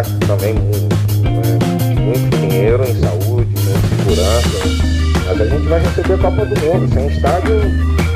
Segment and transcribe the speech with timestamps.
[0.00, 2.00] gasto também muito, né?
[2.00, 4.90] muito dinheiro em saúde, em segurança.
[5.26, 6.94] Mas a gente vai receber a Copa do Mundo.
[6.94, 7.60] Sem estádio,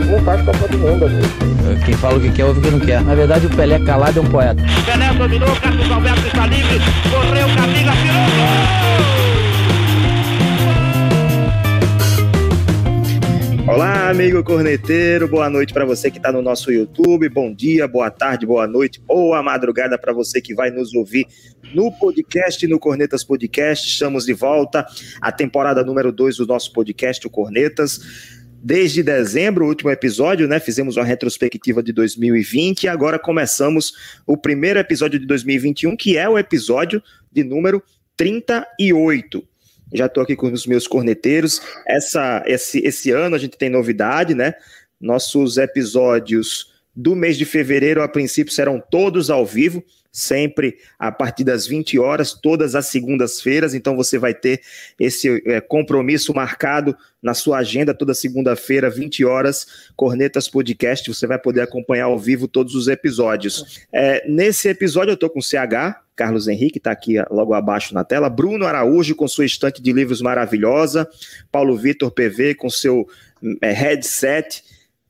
[0.07, 1.85] não faz Copa do Mundo, amigo.
[1.85, 3.03] Quem fala o que quer, ouve o que não quer.
[3.03, 4.63] Na verdade, o Pelé calado é um poeta.
[4.87, 9.14] Pelé dominou, Carlos Alberto está livre, correu, Camila, tirou, gol!
[13.75, 18.09] Olá, amigo corneteiro, boa noite para você que está no nosso YouTube, bom dia, boa
[18.09, 21.27] tarde, boa noite, boa madrugada para você que vai nos ouvir
[21.75, 23.89] no podcast, no Cornetas Podcast.
[23.89, 24.87] Estamos de volta,
[25.21, 27.99] a temporada número 2 do nosso podcast, o Cornetas
[28.63, 30.61] desde dezembro, o último episódio, né?
[30.61, 33.93] Fizemos uma retrospectiva de 2020 e agora começamos
[34.25, 37.03] o primeiro episódio de 2021, que é o episódio
[37.33, 37.83] de número
[38.17, 39.45] 38.
[39.95, 41.63] Já estou aqui com os meus corneteiros.
[41.87, 44.55] Essa, esse, esse ano a gente tem novidade, né?
[45.01, 51.43] Nossos episódios do mês de fevereiro, a princípio, serão todos ao vivo sempre a partir
[51.43, 53.75] das 20 horas, todas as segundas-feiras.
[53.75, 54.61] Então você vai ter
[54.99, 61.13] esse é, compromisso marcado na sua agenda toda segunda-feira, 20 horas, Cornetas Podcast.
[61.13, 63.85] Você vai poder acompanhar ao vivo todos os episódios.
[63.93, 68.05] É, nesse episódio eu estou com o CH, Carlos Henrique está aqui logo abaixo na
[68.05, 71.09] tela, Bruno Araújo com sua estante de livros maravilhosa,
[71.51, 73.07] Paulo Vitor PV com seu
[73.61, 74.63] é, headset,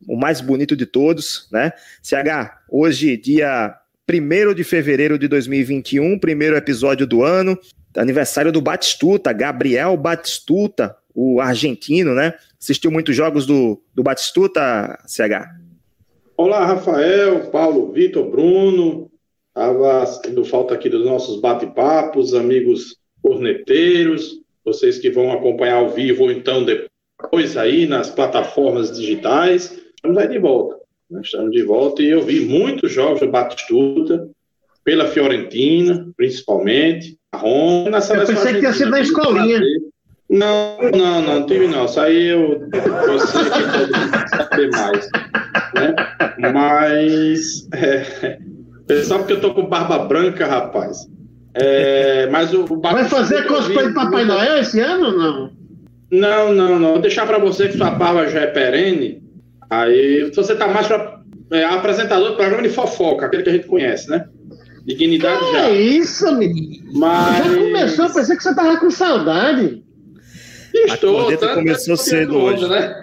[0.08, 1.72] o mais bonito de todos, né?
[2.02, 3.74] CH, hoje, dia
[4.08, 7.58] 1 de fevereiro de 2021, primeiro episódio do ano,
[7.96, 12.34] aniversário do Batistuta, Gabriel Batistuta, o argentino, né?
[12.60, 15.64] Assistiu muitos jogos do, do Batistuta, CH?
[16.36, 19.10] Olá, Rafael, Paulo, Vitor, Bruno.
[19.56, 26.24] Estava sendo falta aqui dos nossos bate-papos, amigos corneteiros, vocês que vão acompanhar ao vivo
[26.24, 29.80] ou então depois aí nas plataformas digitais.
[29.94, 30.76] Estamos aí de volta.
[31.08, 34.28] Nós estamos de volta e eu vi muitos jogos do Batistuta,
[34.82, 39.60] pela Fiorentina, principalmente, a Roma, na seleção Eu pensei que tinha sido na escolinha.
[40.28, 41.84] Não, não, não tive não.
[41.84, 42.60] Isso aí eu,
[43.06, 45.08] você que pode saber mais.
[45.74, 45.94] Né?
[46.52, 48.38] Mas, é,
[49.04, 51.08] sabe que eu tô com barba branca, rapaz.
[51.54, 55.50] É, mas o, o Vai fazer cosplay de Papai Noel esse ano ou não?
[56.10, 56.92] Não, não, não.
[56.92, 59.22] Vou deixar para você que sua barba já é perene.
[59.70, 61.20] Aí você tá mais para
[61.52, 64.26] é, apresentador do programa de fofoca, aquele que a gente conhece, né?
[64.84, 65.68] Dignidade que já.
[65.70, 66.58] É isso, amigo.
[66.92, 67.44] Mas...
[67.44, 69.82] Já começou, pensei que você tava com saudade.
[70.74, 72.68] Estou, a corneta começou cedo hoje.
[72.68, 72.94] Né?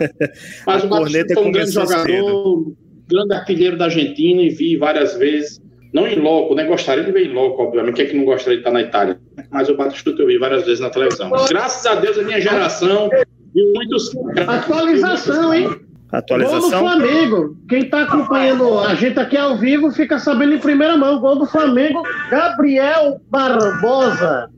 [0.66, 2.76] Mas a o corneta foi um grande jogador, cedo.
[3.10, 5.60] Grande artilheiro da Argentina e vi várias vezes.
[5.92, 6.64] Não em loco, né?
[6.64, 7.96] Gostaria de ver em loco, obviamente.
[7.96, 9.18] Quem é que não gostaria de estar na Itália?
[9.50, 11.30] Mas o Batistuta eu vi várias vezes na televisão.
[11.48, 13.10] Graças a Deus, a minha geração
[13.52, 14.10] viu muitos.
[14.46, 15.68] Atualização, hein?
[16.12, 16.60] Atualização.
[16.60, 17.56] Gol do Flamengo.
[17.68, 21.20] Quem está acompanhando a gente aqui ao vivo fica sabendo em primeira mão.
[21.20, 24.48] Gol do Flamengo, Gabriel Barbosa.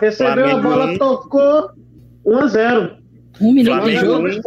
[0.00, 1.70] Recebeu Flamengo a bola, tocou
[2.24, 2.96] 1 a 0
[3.40, 4.40] Um milhão de jogos.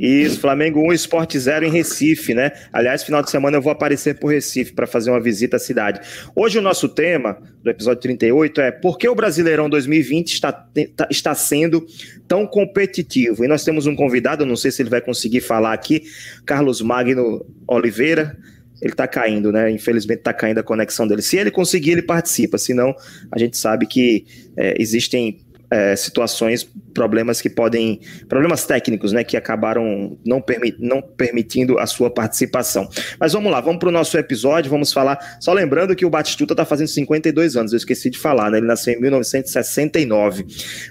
[0.00, 2.52] Isso, Flamengo 1, Sport 0 em Recife, né?
[2.72, 6.00] Aliás, final de semana eu vou aparecer por Recife para fazer uma visita à cidade.
[6.34, 11.06] Hoje o nosso tema do episódio 38 é por que o Brasileirão 2020 está, tá,
[11.10, 11.84] está sendo
[12.26, 13.44] tão competitivo?
[13.44, 16.04] E nós temos um convidado, não sei se ele vai conseguir falar aqui,
[16.46, 18.38] Carlos Magno Oliveira,
[18.80, 19.70] ele está caindo, né?
[19.70, 21.20] Infelizmente está caindo a conexão dele.
[21.20, 22.94] Se ele conseguir, ele participa, senão
[23.30, 24.24] a gente sabe que
[24.56, 25.40] é, existem
[25.70, 31.86] é, situações, problemas que podem, problemas técnicos, né, que acabaram não, permi não permitindo a
[31.86, 32.88] sua participação.
[33.18, 36.54] Mas vamos lá, vamos para o nosso episódio, vamos falar, só lembrando que o Batistuta
[36.54, 40.44] está fazendo 52 anos, eu esqueci de falar, né, ele nasceu em 1969.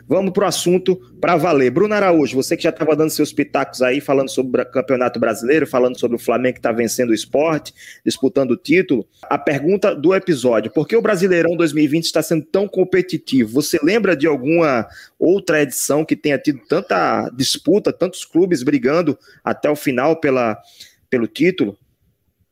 [0.08, 1.72] Vamos para o assunto para valer.
[1.72, 5.68] Bruno Araújo, você que já estava dando seus pitacos aí, falando sobre o Campeonato Brasileiro,
[5.68, 7.74] falando sobre o Flamengo que está vencendo o esporte,
[8.06, 12.68] disputando o título, a pergunta do episódio, por que o Brasileirão 2020 está sendo tão
[12.68, 13.62] competitivo?
[13.62, 14.69] Você lembra de alguma
[15.18, 20.58] outra edição que tenha tido tanta disputa, tantos clubes brigando até o final pela,
[21.10, 21.78] pelo título?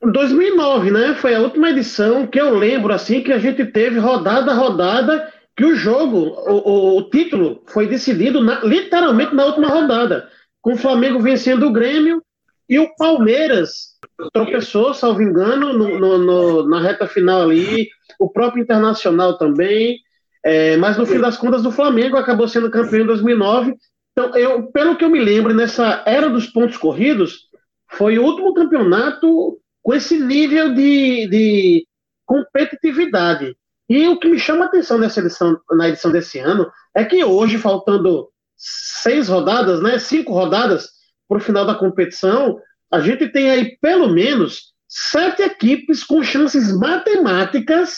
[0.01, 1.15] 2009, né?
[1.15, 5.33] Foi a última edição que eu lembro assim que a gente teve rodada a rodada
[5.55, 10.29] que o jogo, o, o, o título foi decidido na, literalmente na última rodada,
[10.61, 12.21] com o Flamengo vencendo o Grêmio
[12.69, 13.97] e o Palmeiras
[14.31, 17.89] tropeçou, salvo engano, no, no, no, na reta final ali,
[18.19, 19.99] o próprio Internacional também,
[20.47, 23.75] é, mas no fim das contas, o Flamengo acabou sendo campeão em 2009.
[24.13, 27.49] Então, eu, pelo que eu me lembro, nessa era dos pontos corridos,
[27.91, 31.87] foi o último campeonato com esse nível de, de
[32.25, 33.57] competitividade.
[33.89, 37.21] E o que me chama a atenção nessa edição, na edição desse ano é que
[37.25, 40.87] hoje, faltando seis rodadas, né, cinco rodadas
[41.27, 42.57] para o final da competição,
[42.89, 47.97] a gente tem aí pelo menos sete equipes com chances matemáticas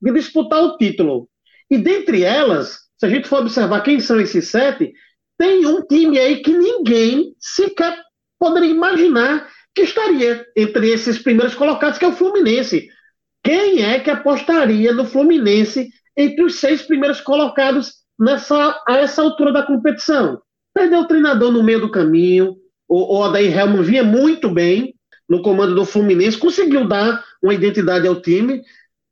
[0.00, 1.28] de disputar o título.
[1.70, 4.92] E dentre elas, se a gente for observar quem são esses sete,
[5.38, 7.96] tem um time aí que ninguém sequer
[8.38, 12.88] poderia imaginar que estaria entre esses primeiros colocados, que é o Fluminense.
[13.44, 19.52] Quem é que apostaria no Fluminense entre os seis primeiros colocados nessa, a essa altura
[19.52, 20.40] da competição?
[20.74, 22.56] Perdeu o treinador no meio do caminho,
[22.88, 24.94] o, o Adair Helman vinha muito bem
[25.28, 28.62] no comando do Fluminense, conseguiu dar uma identidade ao time,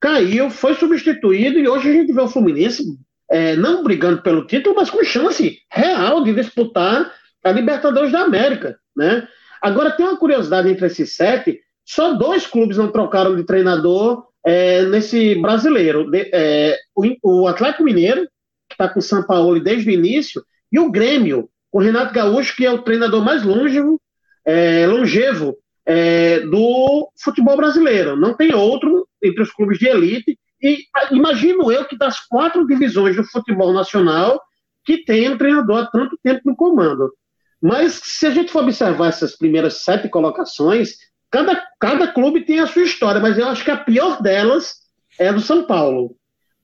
[0.01, 2.83] caiu, foi substituído e hoje a gente vê o Fluminense
[3.31, 7.13] é, não brigando pelo título, mas com chance real de disputar
[7.43, 9.27] a Libertadores da América, né?
[9.61, 14.85] Agora tem uma curiosidade entre esses sete, só dois clubes não trocaram de treinador é,
[14.85, 18.23] nesse brasileiro, de, é, o, o Atlético Mineiro,
[18.69, 22.55] que está com o São Paulo desde o início, e o Grêmio, o Renato Gaúcho,
[22.57, 24.01] que é o treinador mais longevo,
[24.45, 28.17] é, longevo é, do futebol brasileiro.
[28.17, 30.39] Não tem outro entre os clubes de elite.
[30.63, 34.41] E imagino eu que das quatro divisões do futebol nacional
[34.85, 37.13] que tem um treinador há tanto tempo no comando.
[37.61, 40.95] Mas se a gente for observar essas primeiras sete colocações,
[41.31, 44.77] cada, cada clube tem a sua história, mas eu acho que a pior delas
[45.19, 46.17] é a do São Paulo.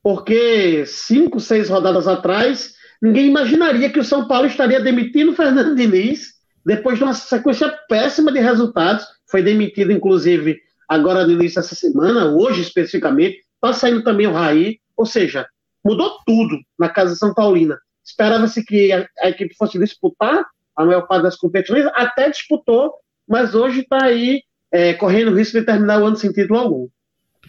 [0.02, 5.74] Porque cinco, seis rodadas atrás, Ninguém imaginaria que o São Paulo estaria demitindo o Fernando
[5.74, 9.04] Diniz depois de uma sequência péssima de resultados.
[9.28, 13.40] Foi demitido, inclusive, agora no início dessa semana, hoje especificamente.
[13.54, 14.78] Está saindo também o Raí.
[14.96, 15.46] Ou seja,
[15.84, 17.78] mudou tudo na Casa São Paulina.
[18.04, 20.44] Esperava-se que a, a, equipe fosse disputar
[20.76, 22.94] a maior parte das competições, até disputou,
[23.28, 26.88] mas hoje está aí é, correndo o risco de terminar o ano sem título algum.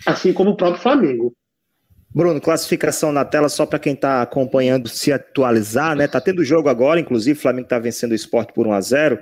[0.06, 1.34] Assim como o próprio Flamengo.
[2.14, 6.08] Bruno, classificação na tela só para quem está acompanhando se atualizar, né?
[6.08, 9.20] Tá tendo jogo agora, inclusive o Flamengo está vencendo o esporte por 1 a 0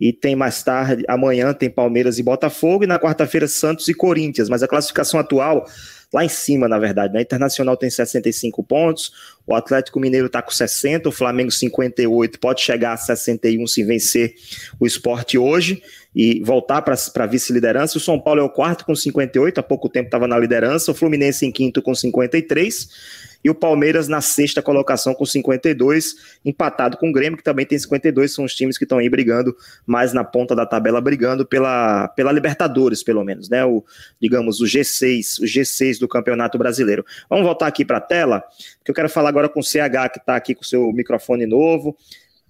[0.00, 4.48] e tem mais tarde, amanhã tem Palmeiras e Botafogo e na quarta-feira Santos e Corinthians,
[4.48, 5.66] mas a classificação atual
[6.12, 7.14] lá em cima, na verdade.
[7.14, 7.22] Né?
[7.22, 9.12] Internacional tem 65 pontos,
[9.46, 14.34] o Atlético Mineiro está com 60, o Flamengo 58, pode chegar a 61 se vencer
[14.78, 15.82] o esporte hoje
[16.14, 17.98] e voltar para a vice-liderança.
[17.98, 20.94] O São Paulo é o quarto com 58, há pouco tempo estava na liderança, o
[20.94, 27.08] Fluminense em quinto com 53 e o Palmeiras na sexta colocação com 52, empatado com
[27.08, 29.56] o Grêmio, que também tem 52, são os times que estão aí brigando
[29.86, 33.64] mais na ponta da tabela, brigando pela, pela Libertadores, pelo menos, né?
[33.64, 33.84] O,
[34.20, 37.04] digamos, o G6, o G6 do Campeonato Brasileiro.
[37.28, 38.44] Vamos voltar aqui para a tela,
[38.84, 41.46] que eu quero falar agora com o CH, que está aqui com o seu microfone
[41.46, 41.96] novo.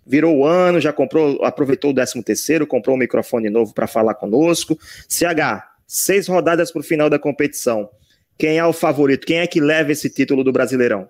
[0.05, 4.15] Virou o ano, já comprou, aproveitou o 13 terceiro, comprou um microfone novo para falar
[4.15, 4.77] conosco.
[5.09, 7.89] CH, seis rodadas para o final da competição.
[8.41, 9.27] Quem é o favorito?
[9.27, 11.07] Quem é que leva esse título do Brasileirão?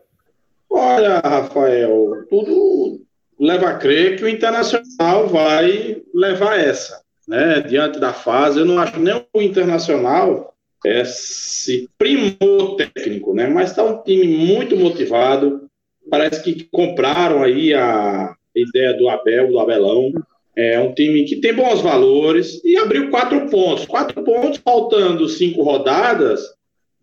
[0.68, 3.00] Olha, Rafael, tudo
[3.38, 7.60] leva a crer que o Internacional vai levar essa, né?
[7.60, 10.52] Diante da fase, eu não acho nem o Internacional
[10.84, 13.46] esse primor técnico, né?
[13.46, 15.68] Mas está um time muito motivado.
[16.10, 20.10] Parece que compraram aí a ideia do Abel, do Abelão.
[20.56, 23.86] É um time que tem bons valores e abriu quatro pontos.
[23.86, 26.40] Quatro pontos, faltando cinco rodadas,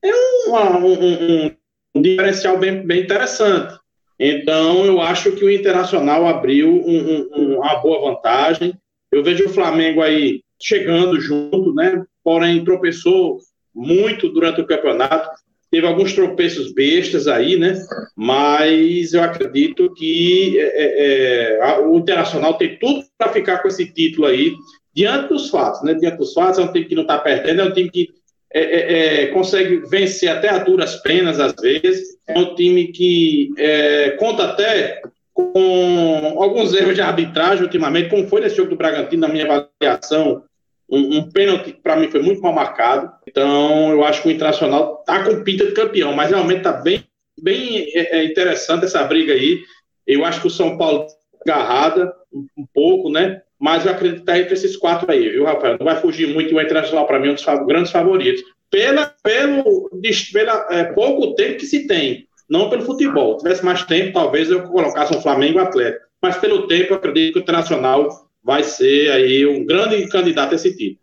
[0.10, 1.52] é um, um,
[1.96, 3.78] um diferencial bem, bem interessante.
[4.20, 8.74] Então, eu acho que o Internacional abriu um, um, uma boa vantagem.
[9.12, 12.04] Eu vejo o Flamengo aí chegando junto, né?
[12.24, 13.38] Porém, tropeçou
[13.74, 15.30] muito durante o campeonato.
[15.70, 17.80] Teve alguns tropeços bestas aí, né?
[18.16, 24.26] Mas eu acredito que é, é, o Internacional tem tudo para ficar com esse título
[24.26, 24.54] aí,
[24.96, 25.94] diante dos fatos, né?
[25.94, 28.10] Diante dos fatos, é um time que não está perdendo, é um time que
[28.54, 32.18] é, é, é, consegue vencer até a duras penas, às vezes.
[32.28, 35.02] É um time que é, conta até
[35.34, 40.44] com alguns erros de arbitragem ultimamente, como foi nesse jogo do Bragantino, na minha avaliação.
[40.90, 43.12] Um, um pênalti, para mim, foi muito mal marcado.
[43.28, 47.04] Então, eu acho que o Internacional está com pinta de campeão, mas realmente está bem,
[47.40, 49.60] bem é, interessante essa briga aí.
[50.06, 51.06] Eu acho que o São Paulo
[51.42, 53.42] agarrada um, um pouco, né?
[53.60, 55.78] Mas eu acredito que tá entre esses quatro aí, viu, Rafael?
[55.80, 58.44] Não vai fugir muito e o Internacional, para mim, é um dos grandes favoritos.
[58.70, 59.90] Pela, pelo
[60.32, 63.38] pela, é, pouco tempo que se tem, não pelo futebol.
[63.38, 66.06] Se tivesse mais tempo, talvez eu colocasse um Flamengo Atlético.
[66.22, 68.10] Mas pelo tempo, eu acredito que o Internacional
[68.44, 71.00] vai ser aí um grande candidato a esse título.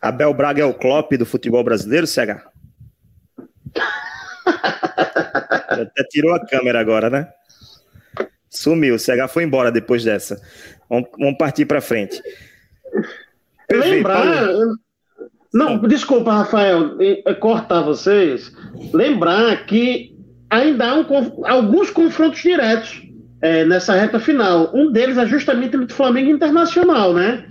[0.00, 2.46] Abel Braga é o Klopp do futebol brasileiro, CH?
[5.68, 7.28] Até tirou a câmera agora, né?
[8.64, 10.40] Sumiu, o CH foi embora depois dessa.
[10.88, 12.20] Vamos, vamos partir para frente.
[13.70, 14.48] Lembrar.
[15.52, 16.96] Não, desculpa, Rafael,
[17.40, 18.52] cortar vocês.
[18.92, 20.14] Lembrar que
[20.48, 23.02] ainda há um, alguns confrontos diretos
[23.42, 24.70] é, nessa reta final.
[24.74, 27.44] Um deles é justamente o Flamengo Internacional, né?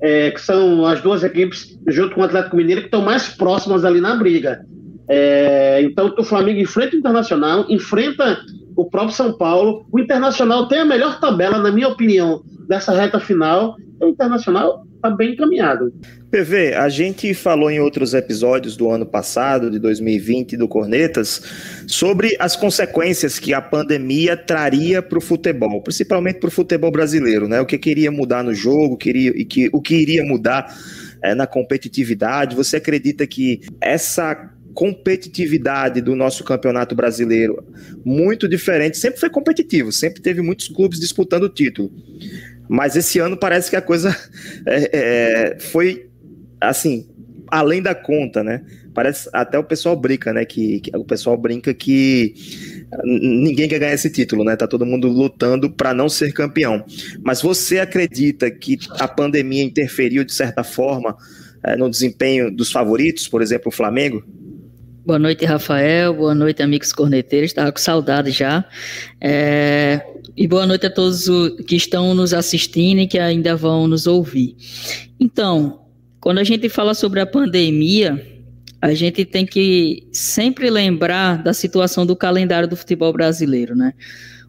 [0.00, 3.84] É, que são as duas equipes, junto com o Atlético Mineiro, que estão mais próximas
[3.84, 4.64] ali na briga.
[5.08, 8.38] É, então, o Flamengo enfrenta o Internacional, enfrenta
[8.80, 9.84] o próprio São Paulo.
[9.92, 13.76] O Internacional tem a melhor tabela, na minha opinião, dessa reta final.
[14.00, 15.92] O Internacional está bem encaminhado.
[16.30, 21.42] PV, a gente falou em outros episódios do ano passado, de 2020, do Cornetas,
[21.86, 27.48] sobre as consequências que a pandemia traria para o futebol, principalmente para o futebol brasileiro,
[27.48, 27.60] né?
[27.60, 30.74] O que queria mudar no jogo, queria, e que, o que iria mudar
[31.22, 32.56] é, na competitividade.
[32.56, 37.64] Você acredita que essa competitividade do nosso campeonato brasileiro
[38.04, 41.90] muito diferente, sempre foi competitivo, sempre teve muitos clubes disputando o título.
[42.68, 44.16] Mas esse ano parece que a coisa
[44.66, 46.08] é, é, foi
[46.60, 47.08] assim,
[47.48, 48.62] além da conta, né?
[48.94, 50.44] Parece até o pessoal brinca, né?
[50.44, 52.34] Que, que o pessoal brinca que
[53.04, 54.56] ninguém quer ganhar esse título, né?
[54.56, 56.84] Tá todo mundo lutando para não ser campeão.
[57.22, 61.16] Mas você acredita que a pandemia interferiu de certa forma
[61.62, 64.24] é, no desempenho dos favoritos, por exemplo, o Flamengo?
[65.04, 66.12] Boa noite, Rafael.
[66.12, 67.50] Boa noite, amigos corneteiros.
[67.50, 68.64] Estava com saudade já.
[69.18, 70.04] É...
[70.36, 71.26] E boa noite a todos
[71.66, 74.54] que estão nos assistindo e que ainda vão nos ouvir.
[75.18, 75.80] Então,
[76.20, 78.22] quando a gente fala sobre a pandemia,
[78.80, 83.94] a gente tem que sempre lembrar da situação do calendário do futebol brasileiro, né?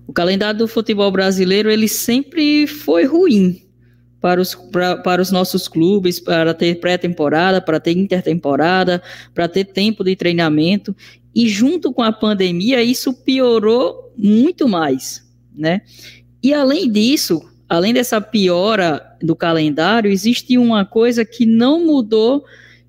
[0.06, 3.71] O calendário do futebol brasileiro ele sempre foi ruim
[4.22, 9.02] para os, pra, para os nossos clubes, para ter pré-temporada, para ter intertemporada,
[9.34, 10.96] para ter tempo de treinamento.
[11.34, 15.82] E junto com a pandemia, isso piorou muito mais, né?
[16.44, 22.46] E além disso, além dessa piora do calendário, existe uma coisa que não mudou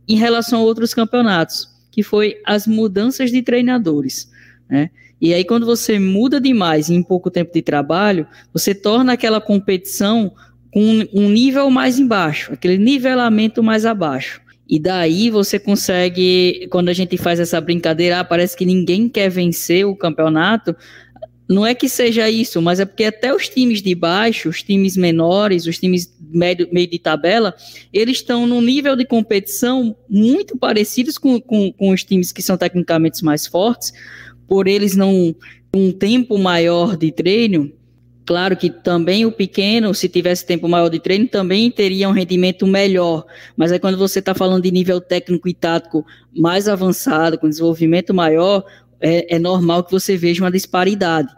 [0.06, 4.30] em relação a outros campeonatos, que foi as mudanças de treinadores,
[4.68, 4.90] né?
[5.20, 10.32] E aí, quando você muda demais em pouco tempo de trabalho, você torna aquela competição
[10.72, 14.40] com um nível mais embaixo, aquele nivelamento mais abaixo.
[14.68, 19.28] E daí você consegue, quando a gente faz essa brincadeira, ah, parece que ninguém quer
[19.28, 20.74] vencer o campeonato,
[21.48, 24.96] não é que seja isso, mas é porque até os times de baixo, os times
[24.96, 27.54] menores, os times médio, meio de tabela,
[27.92, 32.56] eles estão num nível de competição muito parecidos com, com, com os times que são
[32.56, 33.92] tecnicamente mais fortes,
[34.48, 35.34] por eles não
[35.74, 37.70] um tempo maior de treino.
[38.24, 42.66] Claro que também o pequeno, se tivesse tempo maior de treino, também teria um rendimento
[42.66, 43.24] melhor.
[43.56, 48.14] Mas aí quando você está falando de nível técnico e tático mais avançado, com desenvolvimento
[48.14, 48.64] maior,
[49.00, 51.28] é, é normal que você veja uma disparidade.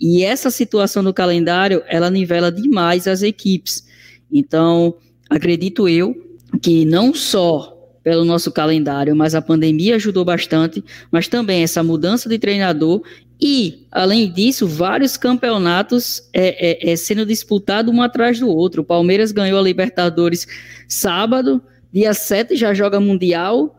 [0.00, 3.86] E essa situação do calendário, ela nivela demais as equipes.
[4.32, 4.94] Então,
[5.28, 6.14] acredito eu
[6.62, 12.28] que não só pelo nosso calendário, mas a pandemia ajudou bastante, mas também essa mudança
[12.28, 13.02] de treinador
[13.40, 18.82] e, além disso, vários campeonatos é, é, é sendo disputados um atrás do outro.
[18.82, 20.46] O Palmeiras ganhou a Libertadores
[20.86, 23.78] sábado, dia 7 já joga Mundial,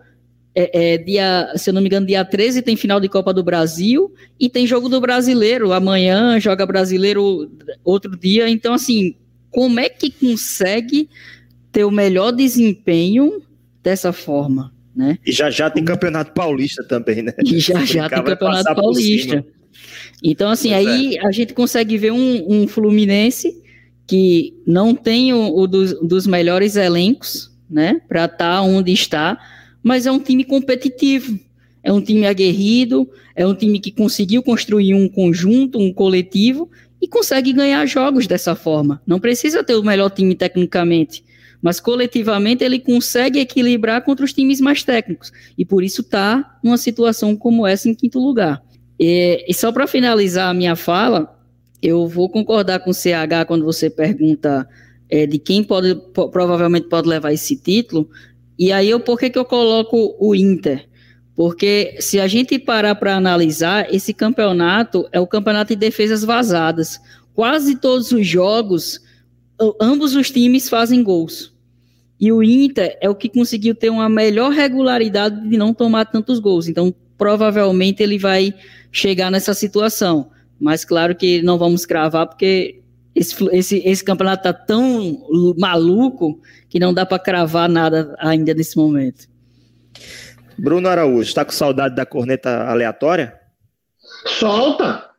[0.56, 3.44] é, é, dia, se eu não me engano, dia 13 tem final de Copa do
[3.44, 5.72] Brasil e tem jogo do brasileiro.
[5.72, 7.50] Amanhã joga brasileiro
[7.84, 8.50] outro dia.
[8.50, 9.16] Então, assim,
[9.52, 11.08] como é que consegue
[11.72, 13.42] ter o melhor desempenho
[13.84, 14.74] dessa forma?
[14.96, 15.18] Né?
[15.26, 17.34] E já já tem campeonato paulista também, né?
[17.46, 19.46] E já já tem campeonato paulista.
[20.24, 21.26] Então, assim, pois aí é.
[21.26, 23.56] a gente consegue ver um, um Fluminense
[24.06, 29.40] que não tem o, o dos, dos melhores elencos, né, para estar tá onde está
[29.84, 31.40] mas é um time competitivo,
[31.84, 36.70] é um time aguerrido, é um time que conseguiu construir um conjunto, um coletivo
[37.02, 39.02] e consegue ganhar jogos dessa forma.
[39.06, 41.24] Não precisa ter o melhor time tecnicamente,
[41.62, 46.78] mas coletivamente ele consegue equilibrar contra os times mais técnicos e por isso está numa
[46.78, 48.62] situação como essa em quinto lugar.
[49.00, 51.38] E, e só para finalizar a minha fala,
[51.82, 54.68] eu vou concordar com o CH quando você pergunta
[55.10, 55.96] é, de quem pode,
[56.32, 58.10] provavelmente pode levar esse título.
[58.58, 60.88] E aí, eu, por que, que eu coloco o Inter?
[61.36, 67.00] Porque se a gente parar para analisar, esse campeonato é o campeonato de defesas vazadas.
[67.34, 69.02] Quase todos os jogos,
[69.82, 71.51] ambos os times fazem gols.
[72.22, 76.38] E o Inter é o que conseguiu ter uma melhor regularidade de não tomar tantos
[76.38, 76.68] gols.
[76.68, 78.54] Então, provavelmente ele vai
[78.92, 80.30] chegar nessa situação.
[80.60, 82.84] Mas claro que não vamos cravar, porque
[83.16, 85.26] esse, esse, esse campeonato tá tão
[85.58, 89.28] maluco que não dá para cravar nada ainda nesse momento.
[90.60, 93.34] Bruno Araújo, está com saudade da corneta aleatória?
[94.28, 95.11] Solta!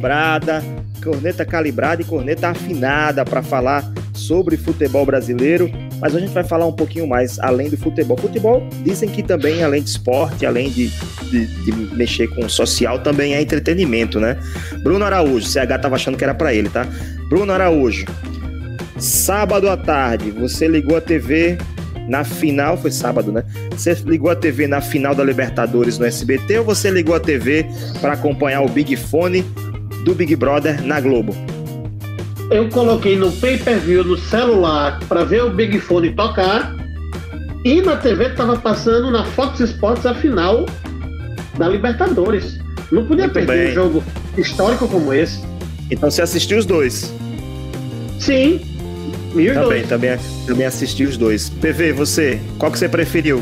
[0.00, 0.62] Calibrada,
[1.02, 6.66] corneta calibrada e corneta afinada para falar sobre futebol brasileiro mas a gente vai falar
[6.66, 8.16] um pouquinho mais além do futebol.
[8.16, 10.88] Futebol, dizem que também, além de esporte, além de,
[11.30, 14.36] de, de mexer com o social, também é entretenimento, né?
[14.82, 16.86] Bruno Araújo, CH tava achando que era para ele, tá?
[17.28, 18.06] Bruno Araújo,
[18.98, 21.58] sábado à tarde, você ligou a TV
[22.08, 23.44] na final, foi sábado, né?
[23.70, 27.66] Você ligou a TV na final da Libertadores no SBT ou você ligou a TV
[28.00, 29.44] para acompanhar o Big Fone
[30.04, 31.34] do Big Brother na Globo?
[32.50, 36.74] Eu coloquei no pay-per-view no celular para ver o Big Fone tocar
[37.64, 40.66] e na TV estava passando na Fox Sports a final
[41.56, 42.58] da Libertadores.
[42.90, 43.70] Não podia Muito perder bem.
[43.70, 44.02] um jogo
[44.36, 45.40] histórico como esse.
[45.90, 47.12] Então você assistiu os dois.
[48.18, 48.60] Sim.
[49.36, 49.88] E os Também, dois.
[49.88, 51.48] também, também assisti os dois.
[51.48, 53.40] PV, você, qual que você preferiu?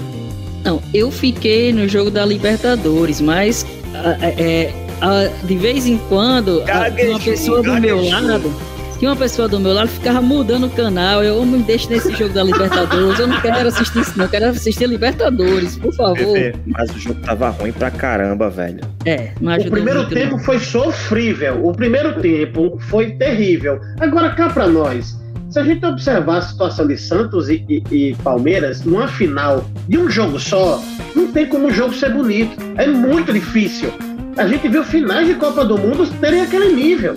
[0.64, 6.60] Não, eu fiquei no jogo da Libertadores, mas a- é, a- de vez em quando
[6.62, 8.54] a- Gaguejou, uma pessoa do meu lado,
[8.98, 11.22] tinha uma pessoa do meu lado ficava mudando o canal.
[11.22, 13.18] Eu me deixo nesse jogo da Libertadores.
[13.20, 14.24] Eu não quero assistir isso, não.
[14.24, 16.36] Eu quero assistir Libertadores, por favor.
[16.66, 18.80] Mas o jogo tava ruim pra caramba, velho.
[19.04, 20.38] É, não O primeiro muito, tempo não.
[20.40, 21.64] foi sofrível.
[21.64, 23.78] O primeiro tempo foi terrível.
[24.00, 25.16] Agora cá para nós.
[25.48, 29.96] Se a gente observar a situação de Santos e, e- e Palmeiras numa final de
[29.96, 30.82] um jogo só,
[31.16, 32.54] não tem como o jogo ser bonito.
[32.76, 33.90] É muito difícil.
[34.38, 37.14] A gente viu finais de Copa do Mundo terem aquele nível.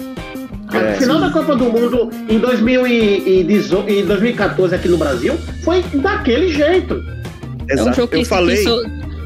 [0.74, 1.22] É, final sim.
[1.26, 6.96] da Copa do Mundo em 2018 em 2014 aqui no Brasil foi daquele jeito.
[7.70, 7.96] É um Exato.
[7.98, 8.56] jogo que, Eu falei.
[8.58, 8.84] que so-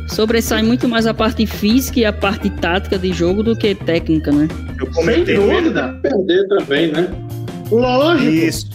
[0.08, 4.32] sobressai muito mais a parte física e a parte tática de jogo do que técnica,
[4.32, 4.48] né?
[4.80, 5.36] Eu Sem comentei.
[5.36, 6.00] dúvida.
[6.02, 7.08] Perder também, né?
[7.72, 8.30] Lógico.
[8.32, 8.70] Isso.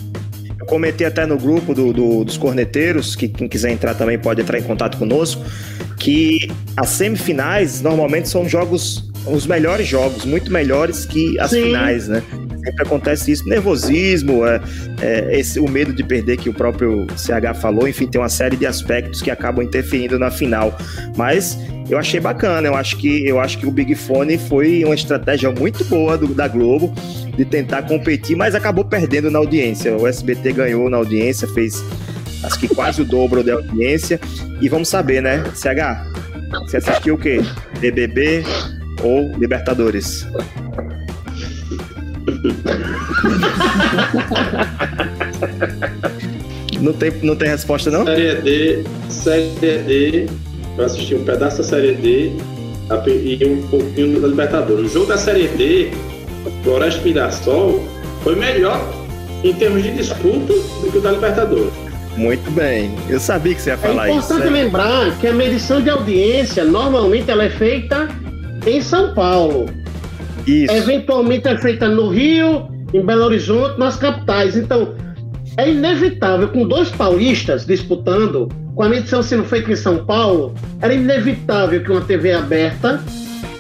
[0.59, 4.41] Eu comentei até no grupo do, do- dos corneteiros, que quem quiser entrar também pode
[4.43, 5.43] entrar em contato conosco,
[5.99, 11.65] que as semifinais normalmente são jogos, os melhores jogos, muito melhores que as Sim.
[11.65, 12.23] finais, né?
[12.65, 14.61] Sempre acontece isso, nervosismo, é,
[15.01, 18.55] é, esse, o medo de perder que o próprio CH falou, enfim, tem uma série
[18.57, 20.77] de aspectos que acabam interferindo na final.
[21.17, 21.59] Mas
[21.89, 25.51] eu achei bacana, eu acho que eu acho que o Big Fone foi uma estratégia
[25.51, 26.93] muito boa do- da Globo
[27.35, 29.97] de tentar competir, mas acabou perdendo na audiência.
[29.97, 31.83] O SBT ganhou na audiência, fez
[32.45, 34.21] acho que quase o dobro da audiência.
[34.61, 36.05] E vamos saber, né, CH?
[36.67, 37.41] Você assistiu o quê?
[37.81, 38.43] BBB
[39.03, 40.27] ou Libertadores?
[46.81, 48.05] Não tem, não tem resposta, não?
[48.07, 50.27] Série D, Série D,
[50.79, 52.33] eu assisti um pedaço da Série D
[53.07, 54.91] e um pouquinho da Libertadores.
[54.91, 55.91] O jogo da Série D,
[56.65, 57.85] Floresta e Mirassol,
[58.23, 58.81] foi melhor
[59.45, 61.71] em termos de disputa do que o da Libertadores.
[62.17, 62.91] Muito bem.
[63.09, 64.19] Eu sabia que você ia É falar isso.
[64.19, 64.63] importante né?
[64.63, 68.09] lembrar que a medição de audiência normalmente ela é feita
[68.67, 69.67] em São Paulo.
[70.47, 70.73] Isso.
[70.73, 74.57] Eventualmente é feita no Rio, em Belo Horizonte, nas capitais.
[74.57, 74.95] Então,
[75.57, 80.95] é inevitável, com dois paulistas disputando, com a medição sendo feita em São Paulo, era
[80.95, 83.03] inevitável que uma TV aberta,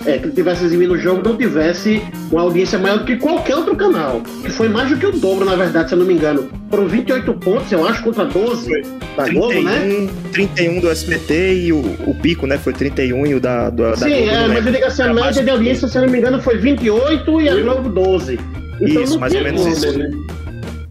[0.06, 3.76] é, que estivesse exibindo o jogo, não tivesse uma audiência maior do que qualquer outro
[3.76, 4.20] canal.
[4.42, 6.48] Que foi mais do que o dobro, na verdade, se eu não me engano.
[6.70, 8.82] Foram 28 pontos, eu acho, contra 12
[9.16, 10.08] da Globo, né?
[10.32, 12.56] 31, 31 do SBT e o, o pico, né?
[12.56, 15.02] Foi 31 e o da, do, da Sim, Globo, é, não mas eu digo assim,
[15.02, 17.56] a média de audiência, se eu não me engano, foi 28 e a.
[17.56, 18.38] Globo 12.
[18.80, 19.98] Então Isso, mais ou menos isso.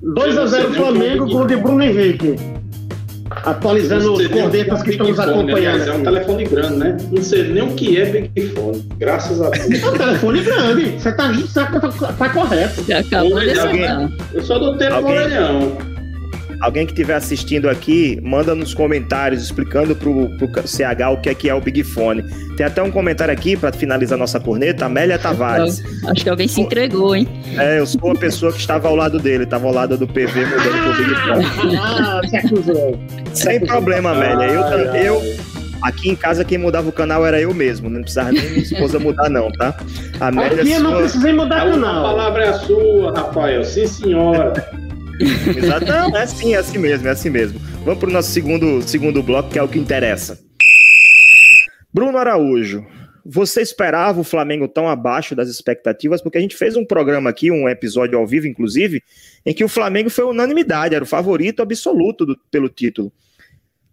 [0.02, 2.36] 2 a 0 Flamengo, gol de Bruno Henrique.
[3.44, 5.58] Atualizando os cornetas que estão nos acompanhando.
[5.58, 6.98] Aliás, é um telefone grande, né?
[7.12, 8.88] Não sei nem o que é Big Fone.
[8.98, 9.84] Graças a Deus.
[9.84, 10.86] É um telefone grande.
[11.00, 12.84] Você tá, tá, tá, tá correto.
[12.88, 13.50] Já acabou de.
[14.34, 15.78] Eu só dou tempo Alguém- orelhão.
[16.62, 21.34] Alguém que estiver assistindo aqui, manda nos comentários explicando pro, pro CH o que é
[21.34, 22.24] que é o Big Fone.
[22.58, 25.82] Tem até um comentário aqui para finalizar nossa corneta, Amélia Tavares.
[26.06, 27.28] Acho que alguém se entregou, hein?
[27.58, 30.46] É, eu sou a pessoa que estava ao lado dele, estava ao lado do PV
[30.46, 31.78] mudando pro Big Fone.
[31.78, 33.00] Ah, se acusou.
[33.34, 34.46] Sem problema, Amélia.
[34.48, 34.62] Eu,
[34.96, 35.22] eu,
[35.82, 37.90] aqui em casa, quem mudava o canal era eu mesmo.
[37.90, 39.78] Não precisava nem minha esposa mudar, não, tá?
[40.20, 41.00] A Amélia Aqui eu não sua...
[41.00, 42.04] precisei mudar A última canal.
[42.04, 43.64] palavra é a sua, Rafael.
[43.64, 44.89] Sim, senhora.
[45.58, 45.86] Exato.
[45.86, 47.60] Não, é assim, é assim mesmo, é assim mesmo.
[47.84, 50.40] Vamos pro nosso segundo, segundo bloco, que é o que interessa.
[51.94, 52.86] Bruno Araújo,
[53.26, 56.22] você esperava o Flamengo tão abaixo das expectativas?
[56.22, 59.02] Porque a gente fez um programa aqui, um episódio ao vivo, inclusive,
[59.46, 63.12] em que o Flamengo foi unanimidade, era o favorito absoluto do- pelo título.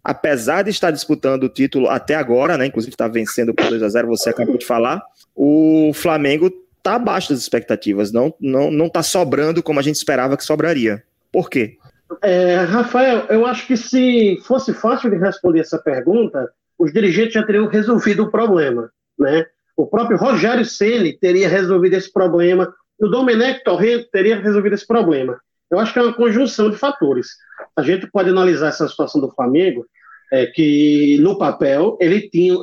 [0.03, 2.67] Apesar de estar disputando o título até agora, né?
[2.67, 5.01] Inclusive está vencendo por 2 a 0 você acabou de falar.
[5.35, 10.37] O Flamengo está abaixo das expectativas, não, não, não tá sobrando como a gente esperava
[10.37, 11.03] que sobraria.
[11.31, 11.77] Por quê?
[12.23, 17.43] É, Rafael, eu acho que se fosse fácil de responder essa pergunta, os dirigentes já
[17.43, 19.45] teriam resolvido o problema, né?
[19.75, 25.39] O próprio Rogério Ceni teria resolvido esse problema, o Domenech Torrento teria resolvido esse problema.
[25.69, 27.27] Eu acho que é uma conjunção de fatores.
[27.75, 29.85] A gente pode analisar essa situação do Flamengo,
[30.31, 32.55] é, que no papel ele tinha,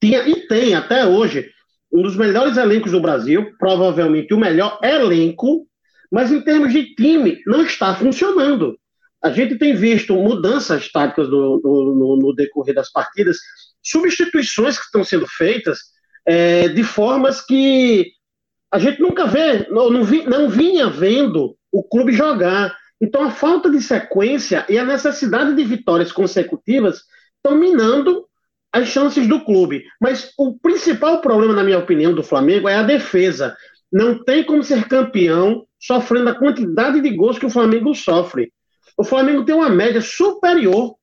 [0.00, 1.50] tinha e tem até hoje
[1.92, 5.66] um dos melhores elencos do Brasil, provavelmente o melhor elenco,
[6.10, 8.78] mas em termos de time não está funcionando.
[9.22, 13.38] a gente tem visto mudanças táticas no, no, no decorrer das partidas,
[13.82, 15.78] substituições que estão sendo feitas
[16.26, 18.12] é, de formas que
[18.72, 22.76] a gente nunca vê, não, não, vi, não vinha vendo o clube jogar.
[23.00, 27.02] Então a falta de sequência e a necessidade de vitórias consecutivas
[27.36, 28.26] estão minando
[28.72, 29.84] as chances do clube.
[30.00, 33.56] Mas o principal problema, na minha opinião, do Flamengo é a defesa.
[33.92, 38.50] Não tem como ser campeão sofrendo a quantidade de gols que o Flamengo sofre.
[38.96, 40.94] O Flamengo tem uma média superior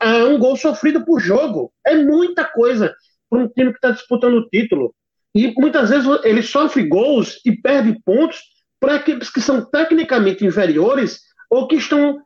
[0.00, 1.70] a, um gol sofrido por jogo.
[1.86, 2.94] É muita coisa
[3.28, 4.94] para um time que está disputando o título.
[5.34, 8.40] E muitas vezes ele sofre gols e perde pontos
[8.80, 12.18] para equipes que são tecnicamente inferiores ou que estão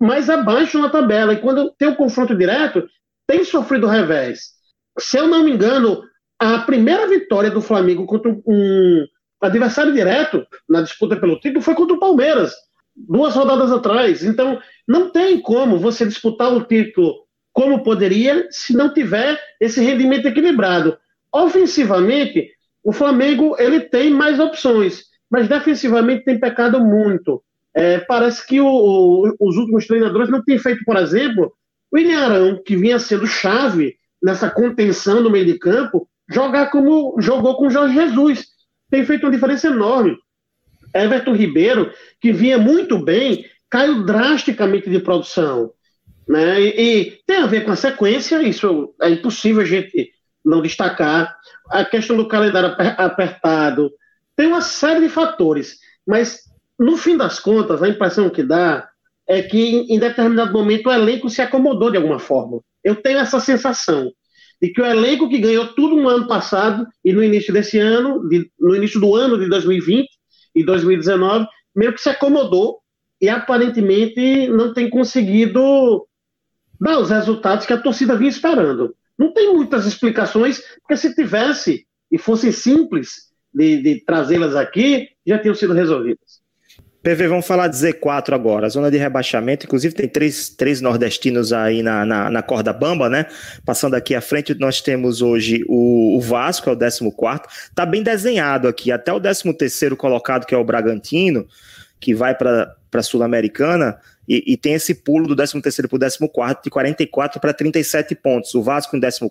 [0.00, 1.34] mais abaixo na tabela.
[1.34, 2.88] E quando tem o um confronto direto,
[3.26, 4.54] tem sofrido revés.
[4.98, 6.02] Se eu não me engano,
[6.38, 9.06] a primeira vitória do Flamengo contra um
[9.40, 12.54] adversário direto na disputa pelo título foi contra o Palmeiras
[12.96, 14.24] duas rodadas atrás.
[14.24, 17.14] Então, não tem como você disputar o título
[17.52, 20.96] como poderia se não tiver esse rendimento equilibrado.
[21.32, 22.50] Ofensivamente,
[22.82, 27.42] o Flamengo ele tem mais opções, mas defensivamente tem pecado muito.
[27.74, 31.52] É, parece que o, o, os últimos treinadores não têm feito, por exemplo,
[31.92, 37.16] o William Arão, que vinha sendo chave nessa contenção no meio de campo, jogar como
[37.20, 38.46] jogou com o Jorge Jesus.
[38.90, 40.16] Tem feito uma diferença enorme.
[40.94, 45.72] Everton Ribeiro, que vinha muito bem, caiu drasticamente de produção.
[46.26, 46.60] Né?
[46.60, 50.10] E, e, tem a ver com a sequência, isso é impossível a gente
[50.44, 51.36] não destacar.
[51.70, 53.90] A questão do calendário apertado,
[54.36, 56.42] tem uma série de fatores, mas
[56.78, 58.88] no fim das contas, a impressão que dá
[59.28, 62.60] é que em determinado momento o elenco se acomodou de alguma forma.
[62.82, 64.10] Eu tenho essa sensação
[64.60, 68.28] de que o elenco que ganhou tudo no ano passado e no início desse ano,
[68.28, 70.08] de, no início do ano de 2020,
[70.54, 72.80] e 2019, meio que se acomodou
[73.20, 76.06] e aparentemente não tem conseguido
[76.80, 78.94] dar os resultados que a torcida vinha esperando.
[79.18, 85.38] Não tem muitas explicações, porque se tivesse e fossem simples de, de trazê-las aqui, já
[85.38, 86.40] tinham sido resolvidas.
[87.02, 89.66] PV, vamos falar de Z4 agora, zona de rebaixamento.
[89.66, 93.26] Inclusive, tem três, três nordestinos aí na, na, na, corda bamba, né?
[93.64, 97.00] Passando aqui à frente, nós temos hoje o, o Vasco, é o 14.
[97.74, 98.90] Tá bem desenhado aqui.
[98.90, 101.46] Até o 13 colocado, que é o Bragantino,
[102.00, 106.62] que vai para a Sul-Americana, e, e, tem esse pulo do 13 para o 14,
[106.62, 108.54] de 44 para 37 pontos.
[108.54, 109.24] O Vasco em 14,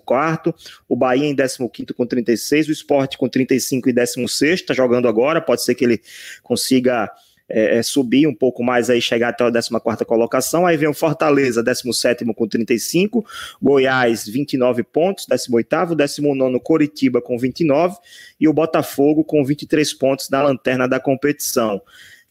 [0.88, 1.58] o Bahia em 15
[1.96, 5.40] com 36, o Sport com 35 e 16, está jogando agora.
[5.40, 6.00] Pode ser que ele
[6.42, 7.08] consiga
[7.48, 10.66] é, é, subir um pouco mais aí, chegar até a 14 colocação.
[10.66, 13.24] Aí vem o Fortaleza, 17 com 35,
[13.62, 17.96] Goiás, 29 pontos, 18, 19 Coritiba com 29
[18.38, 21.80] e o Botafogo com 23 pontos na lanterna da competição.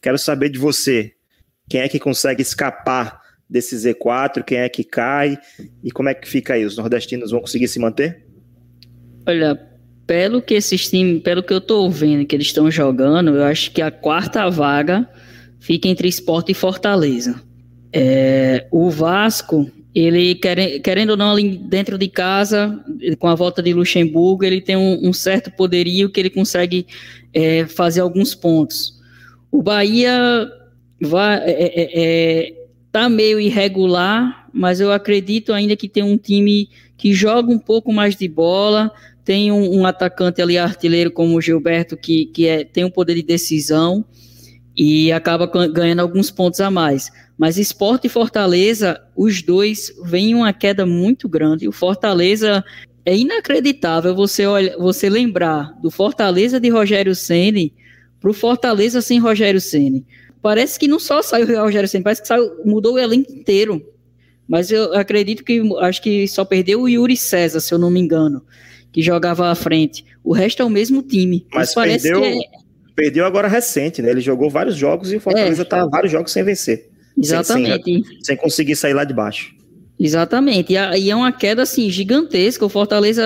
[0.00, 1.12] Quero saber de você,
[1.68, 5.38] quem é que consegue escapar desse Z4, quem é que cai
[5.82, 6.64] e como é que fica aí?
[6.64, 8.24] Os nordestinos vão conseguir se manter?
[9.26, 9.67] Olha,
[10.08, 13.70] pelo que esses times, pelo que eu tô vendo que eles estão jogando, eu acho
[13.70, 15.06] que a quarta vaga
[15.60, 17.42] fica entre Esporte e Fortaleza.
[17.92, 22.82] É, o Vasco, ele querendo ou não, dentro de casa,
[23.18, 26.86] com a volta de Luxemburgo, ele tem um, um certo poderio que ele consegue
[27.34, 28.98] é, fazer alguns pontos.
[29.52, 30.50] O Bahia
[30.98, 32.54] vai, é, é, é
[32.90, 37.92] tá meio irregular, mas eu acredito ainda que tem um time que joga um pouco
[37.92, 38.90] mais de bola,
[39.28, 43.14] tem um, um, atacante ali artilheiro como o Gilberto que, que é, tem um poder
[43.14, 44.02] de decisão
[44.74, 47.12] e acaba ganhando alguns pontos a mais.
[47.36, 51.68] Mas Esporte e Fortaleza, os dois vêm uma queda muito grande.
[51.68, 52.64] O Fortaleza
[53.04, 57.74] é inacreditável você olha, você lembrar do Fortaleza de Rogério Ceni
[58.18, 60.06] para o Fortaleza sem Rogério Ceni.
[60.40, 63.84] Parece que não só saiu o Rogério Ceni, parece que saiu, mudou o elenco inteiro.
[64.48, 68.00] Mas eu acredito que acho que só perdeu o Yuri César, se eu não me
[68.00, 68.42] engano
[68.92, 70.04] que jogava à frente.
[70.24, 71.46] O resto é o mesmo time.
[71.52, 72.34] Mas, perdeu, é...
[72.94, 74.10] perdeu agora recente, né?
[74.10, 75.88] Ele jogou vários jogos e o Fortaleza está é.
[75.88, 76.88] vários jogos sem vencer.
[77.16, 77.84] Exatamente.
[77.84, 79.54] Sem, sem, sem, conseguir sair lá de baixo.
[79.98, 80.72] Exatamente.
[80.72, 82.64] E, e é uma queda assim gigantesca.
[82.64, 83.22] O Fortaleza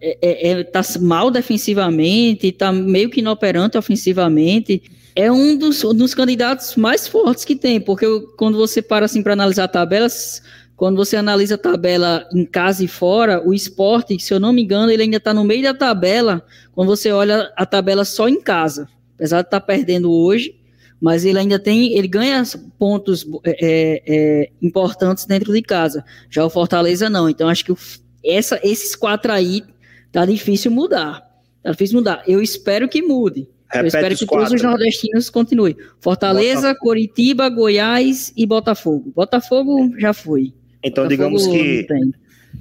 [0.00, 4.82] é, é, é, tá mal defensivamente, está meio que inoperante ofensivamente.
[5.14, 9.32] É um dos, dos candidatos mais fortes que tem, porque quando você para assim para
[9.32, 10.42] analisar tabelas,
[10.78, 14.62] quando você analisa a tabela em casa e fora, o esporte, se eu não me
[14.62, 18.40] engano, ele ainda está no meio da tabela quando você olha a tabela só em
[18.40, 18.88] casa.
[19.16, 20.54] Apesar de estar tá perdendo hoje,
[21.00, 22.44] mas ele ainda tem, ele ganha
[22.78, 26.04] pontos é, é, é, importantes dentro de casa.
[26.30, 27.28] Já o Fortaleza não.
[27.28, 27.78] Então acho que o,
[28.24, 29.64] essa, esses quatro aí
[30.12, 31.28] tá difícil mudar.
[31.60, 32.22] Tá difícil mudar.
[32.24, 33.48] Eu espero que mude.
[33.74, 35.76] Eu espero que todos os nordestinos continuem.
[35.98, 36.80] Fortaleza, Botafogo.
[36.80, 39.12] Coritiba, Goiás e Botafogo.
[39.12, 40.54] Botafogo já foi.
[40.82, 42.12] Então, Botafogo digamos que tem.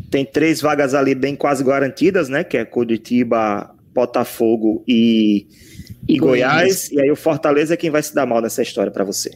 [0.09, 0.25] tem.
[0.25, 2.43] três vagas ali bem quase garantidas, né?
[2.43, 5.47] Que é Coritiba, Botafogo e,
[6.07, 6.19] e, Goiás.
[6.19, 6.91] Goiás.
[6.91, 9.31] E aí o Fortaleza é quem vai se dar mal nessa história para você.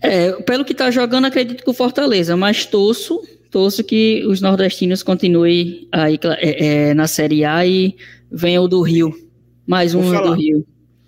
[0.00, 5.02] É, pelo que tá jogando, acredito que o Fortaleza, mas torço, torço que os nordestinos
[5.02, 7.96] continuem aí é, é, na Série A e
[8.30, 9.12] venham o do Rio.
[9.66, 10.66] Mais um falar, do Rio.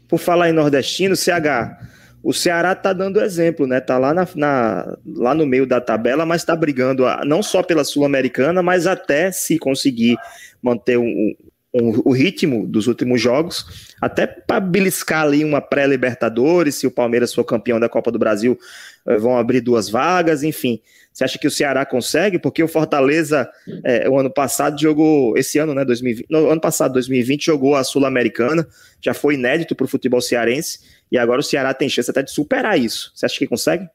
[0.09, 1.79] Por falar em nordestino, CH,
[2.23, 3.81] o Ceará tá dando exemplo, né?
[3.81, 7.63] Tá lá, na, na lá no meio da tabela, mas tá brigando a, não só
[7.63, 10.17] pela Sul-Americana, mas até se conseguir
[10.63, 11.35] manter um,
[11.73, 17.33] um, o ritmo dos últimos jogos, até para beliscar ali uma pré-Libertadores, se o Palmeiras
[17.33, 18.59] for campeão da Copa do Brasil,
[19.07, 20.81] eh, vão abrir duas vagas, enfim.
[21.13, 22.39] Você acha que o Ceará consegue?
[22.39, 23.49] Porque o Fortaleza,
[23.85, 27.83] é, o ano passado jogou, esse ano, né, 2020, no ano passado, 2020, jogou a
[27.83, 28.67] Sul-Americana,
[29.01, 30.79] já foi inédito para o futebol cearense,
[31.11, 33.11] e agora o Ceará tem chance até de superar isso.
[33.15, 33.89] Você acha que consegue?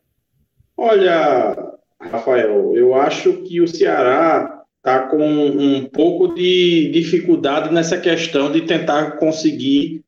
[0.78, 1.56] Olha,
[2.00, 8.62] Rafael, eu acho que o Ceará está com um pouco de dificuldade nessa questão de
[8.62, 10.04] tentar conseguir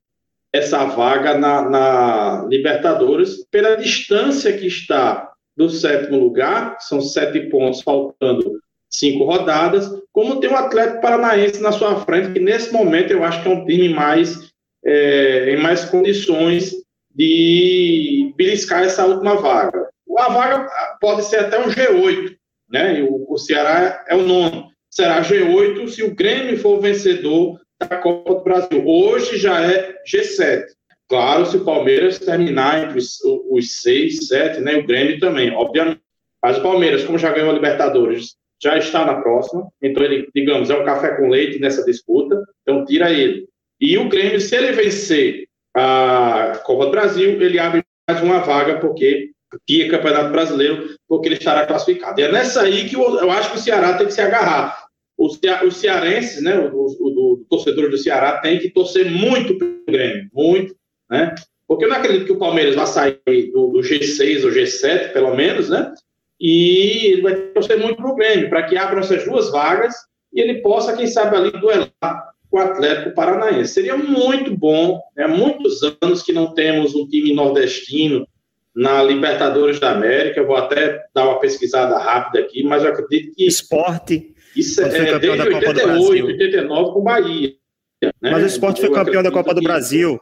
[0.54, 7.82] essa vaga na, na Libertadores pela distância que está do sétimo lugar, são sete pontos
[7.82, 13.12] faltando cinco rodadas, como tem o um Atlético Paranaense na sua frente, que nesse momento
[13.12, 14.52] eu acho que é um time mais
[14.86, 16.72] é, em mais condições
[17.18, 19.90] de beliscar essa última vaga.
[20.20, 20.70] A vaga
[21.02, 22.36] pode ser até um G8,
[22.70, 23.06] né?
[23.10, 24.70] O, Ceará é o nono.
[24.90, 28.84] Será G8 se o Grêmio for vencedor da Copa do Brasil.
[28.86, 30.66] Hoje já é G7.
[31.10, 34.76] Claro, se o Palmeiras terminar entre os, os seis, sete, né?
[34.78, 36.02] O Grêmio também, obviamente.
[36.44, 39.68] Mas o Palmeiras, como já ganhou a Libertadores, já está na próxima.
[39.82, 42.44] Então, ele, digamos, é um café com leite nessa disputa.
[42.62, 43.48] Então, tira ele.
[43.80, 45.47] E o Grêmio, se ele vencer
[45.78, 49.30] a Copa do Brasil, ele abre mais uma vaga, porque
[49.66, 52.20] Pia Campeonato Brasileiro, porque ele estará classificado.
[52.20, 54.88] E é nessa aí que eu, eu acho que o Ceará tem que se agarrar.
[55.16, 60.30] Os, os cearenses, né, os, os, torcedores do Ceará, tem que torcer muito pelo Grêmio,
[60.34, 60.76] muito,
[61.10, 61.34] né?
[61.68, 65.36] Porque eu não acredito que o Palmeiras vá sair do, do G6 ou G7, pelo
[65.36, 65.94] menos, né?
[66.40, 69.96] E ele vai torcer muito para o Grêmio, para que abram essas duas vagas
[70.34, 73.74] e ele possa, quem sabe, ali duelar o Atlético Paranaense.
[73.74, 75.26] Seria muito bom, né?
[75.26, 78.28] há muitos anos que não temos um time nordestino
[78.76, 80.40] na Libertadores da América.
[80.40, 83.46] Eu vou até dar uma pesquisada rápida aqui, mas eu acredito que.
[83.46, 84.34] Esporte.
[84.56, 87.54] Isso é desde 88, 89 com Bahia.
[88.02, 88.12] Né?
[88.22, 90.20] Mas o esporte foi campeão da Copa do Brasil.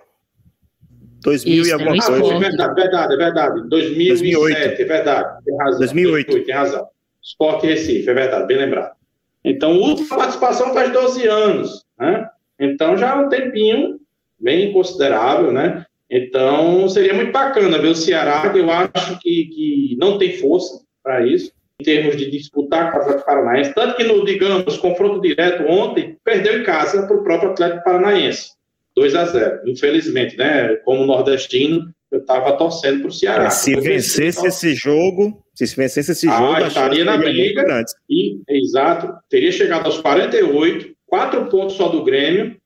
[1.23, 2.33] 2000 Isso, e alguma ah, coisa.
[2.33, 3.69] É verdade, verdade, é verdade.
[3.69, 4.81] 2007, 2008.
[4.81, 5.43] é verdade.
[5.43, 5.79] Tem razão.
[5.79, 6.27] 2008.
[6.27, 6.45] 2008.
[6.45, 6.87] Tem razão.
[7.23, 8.95] Esporte Recife, é verdade, bem lembrado.
[9.43, 12.27] Então, a última participação faz 12 anos, né?
[12.59, 13.99] Então, já é um tempinho
[14.39, 15.85] bem considerável, né?
[16.09, 20.81] Então, seria muito bacana ver o Ceará, que eu acho que, que não tem força
[21.03, 23.73] para isso, em termos de disputar com o Atlético Paranaense.
[23.73, 28.51] Tanto que, no, digamos, confronto direto ontem, perdeu em casa para o próprio Atlético Paranaense.
[28.95, 30.75] 2 a 0 Infelizmente, né?
[30.85, 33.45] Como nordestino, eu estava torcendo para o Ceará.
[33.45, 37.83] É, se vencesse esse jogo, se vencesse esse ah, jogo, estaria na briga.
[38.09, 42.57] E, exato, teria chegado aos 48, quatro pontos só do Grêmio,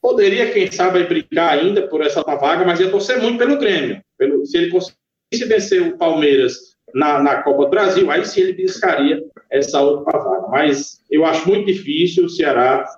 [0.00, 4.00] Poderia, quem sabe, brigar ainda por essa vaga, mas ia torcer muito pelo Grêmio.
[4.16, 8.62] Pelo, se ele conseguisse vencer o Palmeiras na, na Copa do Brasil, aí sim ele
[8.62, 10.48] buscaria essa outra vaga.
[10.48, 12.88] Mas eu acho muito difícil o Ceará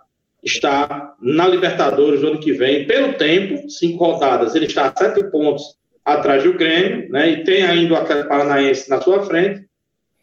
[0.45, 5.25] estar na Libertadores no ano que vem, pelo tempo, cinco rodadas, ele está a sete
[5.31, 9.67] pontos atrás do Grêmio, né, e tem ainda o Atlético Paranaense na sua frente,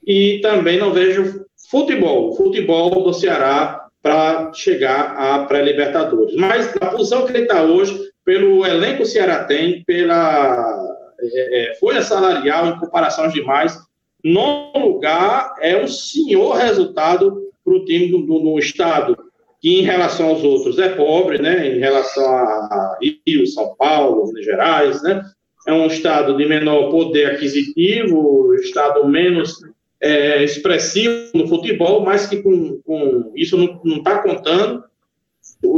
[0.05, 6.35] e também não vejo futebol, futebol do Ceará para chegar à pré-Libertadores.
[6.35, 11.71] Mas na posição que ele está hoje, pelo elenco que o Ceará tem, pela é,
[11.71, 13.77] é, folha salarial em comparação aos demais,
[14.23, 19.17] no lugar é um senhor resultado para o time do, do, do, estado,
[19.61, 21.67] que em relação aos outros é pobre, né?
[21.67, 25.23] Em relação a Rio, São Paulo, Minas Gerais, né?
[25.67, 29.57] É um estado de menor poder aquisitivo, estado menos
[30.01, 34.83] é, expressivo no futebol, mas que com, com isso não está contando.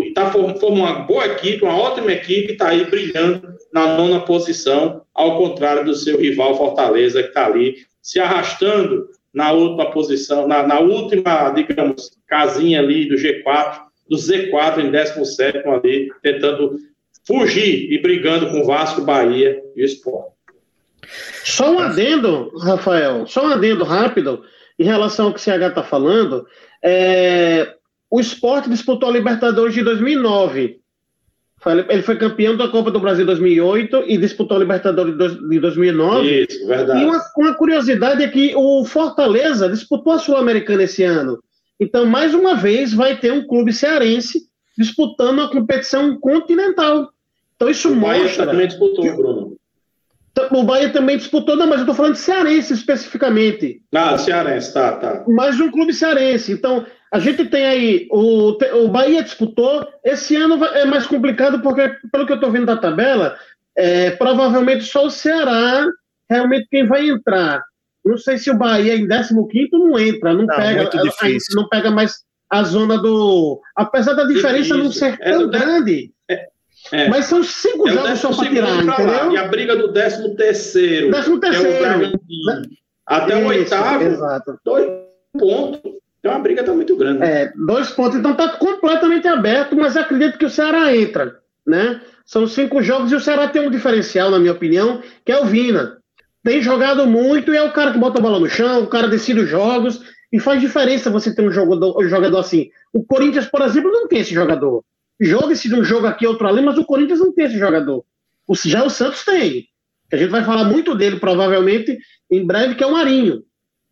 [0.02, 5.38] Está formando uma boa equipe, uma ótima equipe, está aí brilhando na nona posição, ao
[5.38, 10.80] contrário do seu rival Fortaleza, que está ali se arrastando na última posição, na, na,
[10.80, 16.78] última, digamos, casinha ali do G4, do Z4 em 17 ali, tentando
[17.26, 20.34] fugir e brigando com Vasco, Bahia e o Sport.
[21.44, 24.44] Só um adendo, Rafael, só um adendo rápido
[24.78, 26.46] em relação ao que o CH está falando.
[26.84, 27.76] É,
[28.10, 30.80] o esporte disputou a Libertadores de 2009.
[31.90, 36.46] Ele foi campeão da Copa do Brasil 2008 e disputou a Libertadores de 2009.
[36.50, 37.02] Isso, verdade.
[37.02, 41.38] E uma, uma curiosidade é que o Fortaleza disputou a Sul-Americana esse ano.
[41.78, 44.44] Então, mais uma vez, vai ter um clube cearense
[44.78, 47.10] disputando a competição continental.
[47.56, 48.22] Então, isso o mostra.
[48.22, 49.49] O Bahia também disputou, Bruno.
[50.52, 53.82] O Bahia também disputou, não, mas eu estou falando de cearense especificamente.
[53.94, 55.24] Ah, cearense, tá, tá.
[55.28, 56.52] Mais um clube cearense.
[56.52, 61.90] Então, a gente tem aí, o, o Bahia disputou, esse ano é mais complicado porque,
[62.12, 63.38] pelo que eu estou vendo da tabela,
[63.76, 65.86] é, provavelmente só o Ceará
[66.30, 67.64] realmente quem vai entrar.
[68.06, 69.34] Não sei se o Bahia em 15
[69.74, 70.90] não entra, não, não pega,
[71.56, 72.14] não pega mais
[72.50, 73.62] a zona do.
[73.76, 76.12] Apesar da diferença não ser é tão é, grande.
[76.30, 76.48] É,
[76.92, 79.32] é, mas são cinco é jogos só para tirar, entendeu?
[79.32, 81.12] E a briga do 13 terceiro.
[81.12, 81.86] Décimo terceiro.
[82.06, 84.04] É até o oitavo.
[84.04, 84.60] Exato.
[84.64, 84.88] Dois
[85.38, 86.00] pontos.
[86.22, 87.24] É uma briga tá muito grande.
[87.24, 88.18] É, dois pontos.
[88.18, 92.02] Então tá completamente aberto, mas acredito que o Ceará entra, né?
[92.26, 95.46] São cinco jogos e o Ceará tem um diferencial, na minha opinião, que é o
[95.46, 95.98] Vina.
[96.44, 99.08] Tem jogado muito e é o cara que bota a bola no chão, o cara
[99.08, 102.70] decide os jogos e faz diferença você ter um jogador, um jogador assim.
[102.94, 104.84] O Corinthians, por exemplo, não tem esse jogador.
[105.20, 108.06] Joga-se de um jogo aqui, outro ali, mas o Corinthians não tem esse jogador.
[108.48, 109.68] O, já o Santos tem.
[110.12, 111.98] A gente vai falar muito dele, provavelmente,
[112.32, 113.44] em breve, que é o Marinho.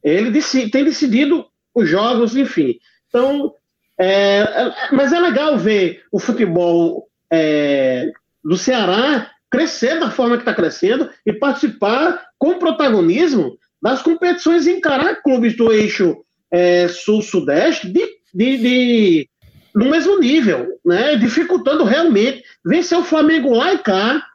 [0.03, 2.75] Ele decide, tem decidido os jogos, enfim.
[3.07, 3.53] Então,
[3.99, 8.11] é, é, mas é legal ver o futebol é,
[8.43, 14.71] do Ceará crescer da forma que está crescendo e participar com protagonismo das competições e
[14.71, 16.17] encarar clubes do eixo
[16.51, 19.29] é, sul-sudeste de, de, de,
[19.77, 21.15] no mesmo nível, né?
[21.15, 24.25] dificultando realmente vencer o Flamengo lá e cá.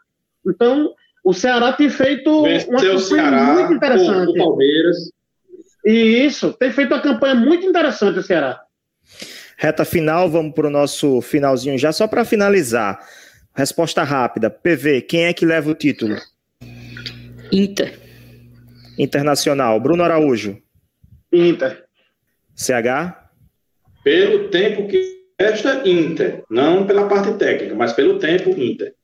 [0.47, 4.31] Então, o Ceará tem feito Venceu uma campanha muito interessante.
[4.31, 4.97] O Palmeiras.
[5.85, 8.61] E isso, tem feito uma campanha muito interessante o Ceará.
[9.57, 13.01] Reta final, vamos para o nosso finalzinho já, só para finalizar.
[13.53, 14.49] Resposta rápida.
[14.49, 16.17] PV, quem é que leva o título?
[17.51, 17.99] Inter.
[18.97, 19.81] Internacional.
[19.81, 20.63] Bruno Araújo.
[21.33, 21.85] Inter.
[22.55, 23.17] CH?
[24.05, 26.43] Pelo tempo que resta, Inter.
[26.51, 28.95] Não pela parte técnica, mas pelo tempo, Inter.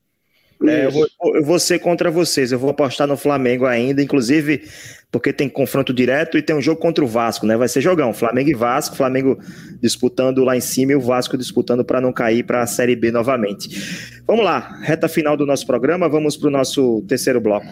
[0.66, 2.50] É, eu, vou, eu, vou, ser contra vocês.
[2.50, 4.62] Eu vou apostar no Flamengo ainda, inclusive
[5.10, 7.56] porque tem confronto direto e tem um jogo contra o Vasco, né?
[7.56, 8.12] Vai ser jogão.
[8.12, 9.38] Flamengo e Vasco, Flamengo
[9.80, 13.12] disputando lá em cima e o Vasco disputando para não cair para a Série B
[13.12, 14.20] novamente.
[14.26, 16.08] Vamos lá, reta final do nosso programa.
[16.08, 17.68] Vamos para o nosso terceiro bloco.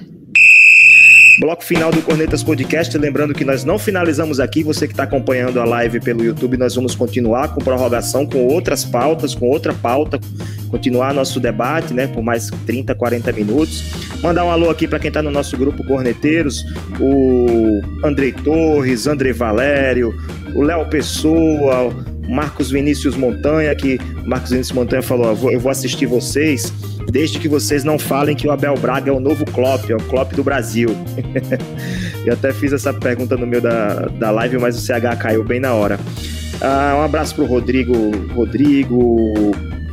[1.39, 2.97] Bloco final do Cornetas Podcast.
[2.97, 4.63] Lembrando que nós não finalizamos aqui.
[4.63, 8.87] Você que está acompanhando a live pelo YouTube, nós vamos continuar com prorrogação, com outras
[8.87, 10.19] pautas, com outra pauta,
[10.71, 13.85] continuar nosso debate, né, por mais 30, 40 minutos.
[14.23, 16.65] Mandar um alô aqui para quem está no nosso grupo Corneteiros,
[16.99, 20.15] o Andrei Torres, André Valério,
[20.55, 21.95] o Léo Pessoa,
[22.29, 26.73] Marcos Vinícius Montanha, que Marcos Vinícius Montanha falou: eu vou assistir vocês
[27.11, 30.01] desde que vocês não falem que o Abel Braga é o novo Klopp, é o
[30.01, 30.89] Klopp do Brasil.
[32.27, 35.61] eu até fiz essa pergunta no meio da, da live, mas o CH caiu bem
[35.61, 35.99] na hora.
[36.61, 37.95] Ah, um abraço pro Rodrigo,
[38.35, 39.53] Rodrigo,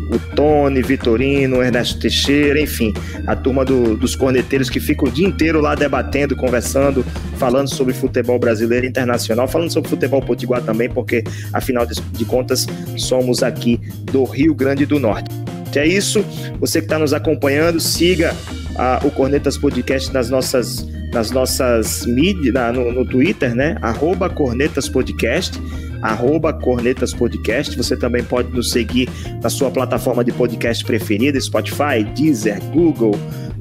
[0.09, 2.93] o Tony, Vitorino, Ernesto Teixeira, enfim,
[3.27, 7.05] a turma do, dos corneteiros que fica o dia inteiro lá debatendo, conversando,
[7.37, 12.65] falando sobre futebol brasileiro e internacional, falando sobre futebol potiguar também, porque afinal de, contas
[12.97, 13.79] somos aqui
[14.11, 15.29] do Rio Grande do Norte.
[15.75, 16.23] É isso.
[16.59, 18.35] Você que está nos acompanhando, siga
[18.75, 23.75] a, o Cornetas Podcast nas nossas, nas nossas mídias, no, no, Twitter, né?
[23.81, 25.59] Arroba Cornetas Podcast.
[26.03, 27.75] Arroba Cornetas Podcast.
[27.75, 29.09] Você também pode nos seguir
[29.41, 33.17] na sua plataforma de podcast preferida, Spotify, Deezer, Google,